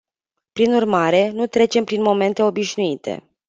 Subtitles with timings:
[0.51, 3.29] Prin urmare, nu trecem prin momente obișnuite.